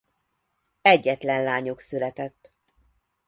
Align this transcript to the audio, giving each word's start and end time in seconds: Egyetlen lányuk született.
Egyetlen 0.81 1.43
lányuk 1.43 1.79
született. 1.79 2.51